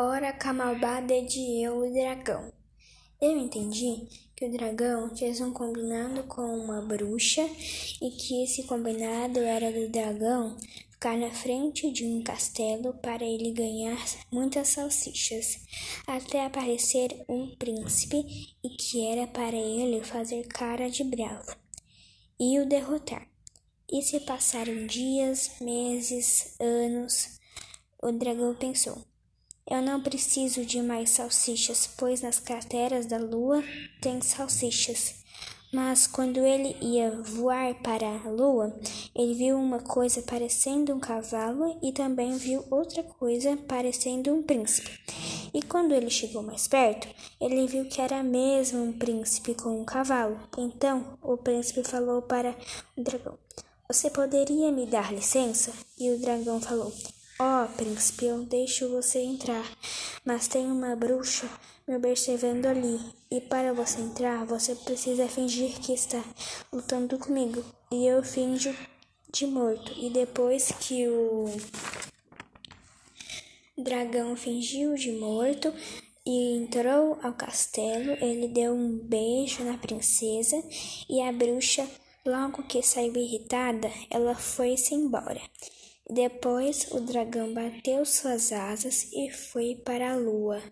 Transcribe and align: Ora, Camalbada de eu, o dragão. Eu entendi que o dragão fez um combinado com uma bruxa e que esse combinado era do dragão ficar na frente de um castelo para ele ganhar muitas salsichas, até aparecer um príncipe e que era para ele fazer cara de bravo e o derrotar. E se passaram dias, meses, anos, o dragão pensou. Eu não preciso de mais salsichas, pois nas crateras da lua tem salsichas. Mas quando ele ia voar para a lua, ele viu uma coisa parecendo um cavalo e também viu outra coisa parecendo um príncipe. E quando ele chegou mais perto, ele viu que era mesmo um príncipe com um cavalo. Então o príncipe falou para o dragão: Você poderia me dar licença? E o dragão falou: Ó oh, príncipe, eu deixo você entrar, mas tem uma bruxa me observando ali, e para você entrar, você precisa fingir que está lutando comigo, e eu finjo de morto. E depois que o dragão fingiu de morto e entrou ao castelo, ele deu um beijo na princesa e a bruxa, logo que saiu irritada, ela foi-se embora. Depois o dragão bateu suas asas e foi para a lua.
Ora, 0.00 0.32
Camalbada 0.32 1.20
de 1.22 1.60
eu, 1.60 1.80
o 1.80 1.92
dragão. 1.92 2.52
Eu 3.20 3.36
entendi 3.36 4.06
que 4.36 4.44
o 4.46 4.52
dragão 4.52 5.10
fez 5.16 5.40
um 5.40 5.52
combinado 5.52 6.22
com 6.28 6.56
uma 6.56 6.80
bruxa 6.80 7.42
e 8.00 8.12
que 8.12 8.44
esse 8.44 8.62
combinado 8.62 9.40
era 9.40 9.72
do 9.72 9.90
dragão 9.90 10.56
ficar 10.92 11.18
na 11.18 11.32
frente 11.32 11.90
de 11.90 12.06
um 12.06 12.22
castelo 12.22 12.94
para 13.02 13.24
ele 13.24 13.50
ganhar 13.50 13.98
muitas 14.30 14.68
salsichas, 14.68 15.58
até 16.06 16.44
aparecer 16.44 17.24
um 17.28 17.56
príncipe 17.56 18.54
e 18.62 18.68
que 18.76 19.04
era 19.04 19.26
para 19.26 19.56
ele 19.56 20.04
fazer 20.04 20.46
cara 20.46 20.88
de 20.88 21.02
bravo 21.02 21.56
e 22.38 22.60
o 22.60 22.68
derrotar. 22.68 23.28
E 23.90 24.00
se 24.00 24.20
passaram 24.20 24.86
dias, 24.86 25.56
meses, 25.60 26.54
anos, 26.60 27.40
o 28.00 28.12
dragão 28.12 28.54
pensou. 28.54 29.04
Eu 29.70 29.82
não 29.82 30.00
preciso 30.00 30.64
de 30.64 30.80
mais 30.80 31.10
salsichas, 31.10 31.86
pois 31.98 32.22
nas 32.22 32.40
crateras 32.40 33.04
da 33.04 33.18
lua 33.18 33.62
tem 34.00 34.18
salsichas. 34.22 35.16
Mas 35.70 36.06
quando 36.06 36.38
ele 36.38 36.74
ia 36.80 37.10
voar 37.10 37.74
para 37.82 38.06
a 38.06 38.30
lua, 38.30 38.74
ele 39.14 39.34
viu 39.34 39.58
uma 39.58 39.80
coisa 39.80 40.22
parecendo 40.22 40.94
um 40.94 40.98
cavalo 40.98 41.78
e 41.82 41.92
também 41.92 42.38
viu 42.38 42.64
outra 42.70 43.02
coisa 43.02 43.54
parecendo 43.68 44.32
um 44.32 44.42
príncipe. 44.42 44.90
E 45.52 45.60
quando 45.60 45.92
ele 45.92 46.08
chegou 46.08 46.42
mais 46.42 46.66
perto, 46.66 47.06
ele 47.38 47.66
viu 47.66 47.84
que 47.84 48.00
era 48.00 48.22
mesmo 48.22 48.82
um 48.82 48.92
príncipe 48.92 49.54
com 49.54 49.78
um 49.78 49.84
cavalo. 49.84 50.40
Então 50.56 51.18
o 51.22 51.36
príncipe 51.36 51.84
falou 51.84 52.22
para 52.22 52.56
o 52.96 53.02
dragão: 53.02 53.36
Você 53.86 54.08
poderia 54.08 54.72
me 54.72 54.86
dar 54.86 55.12
licença? 55.12 55.74
E 55.98 56.10
o 56.10 56.18
dragão 56.18 56.58
falou: 56.58 56.90
Ó 57.40 57.64
oh, 57.64 57.68
príncipe, 57.68 58.24
eu 58.24 58.42
deixo 58.42 58.88
você 58.88 59.20
entrar, 59.20 59.64
mas 60.24 60.48
tem 60.48 60.66
uma 60.66 60.96
bruxa 60.96 61.48
me 61.86 61.94
observando 61.94 62.66
ali, 62.66 62.98
e 63.30 63.40
para 63.40 63.72
você 63.72 64.00
entrar, 64.00 64.44
você 64.44 64.74
precisa 64.74 65.28
fingir 65.28 65.78
que 65.78 65.92
está 65.92 66.20
lutando 66.72 67.16
comigo, 67.16 67.64
e 67.92 68.04
eu 68.08 68.24
finjo 68.24 68.74
de 69.32 69.46
morto. 69.46 69.92
E 69.96 70.10
depois 70.10 70.72
que 70.80 71.06
o 71.06 71.46
dragão 73.76 74.34
fingiu 74.34 74.96
de 74.96 75.12
morto 75.12 75.72
e 76.26 76.56
entrou 76.56 77.20
ao 77.22 77.34
castelo, 77.34 78.12
ele 78.20 78.48
deu 78.48 78.72
um 78.74 78.98
beijo 78.98 79.62
na 79.62 79.78
princesa 79.78 80.60
e 81.08 81.22
a 81.22 81.30
bruxa, 81.30 81.88
logo 82.26 82.64
que 82.64 82.82
saiu 82.82 83.14
irritada, 83.16 83.88
ela 84.10 84.34
foi-se 84.34 84.92
embora. 84.92 85.40
Depois 86.10 86.90
o 86.90 87.00
dragão 87.00 87.52
bateu 87.52 88.04
suas 88.04 88.50
asas 88.50 89.12
e 89.12 89.30
foi 89.30 89.74
para 89.84 90.12
a 90.12 90.16
lua. 90.16 90.62